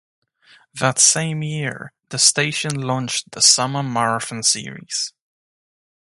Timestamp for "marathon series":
3.83-5.13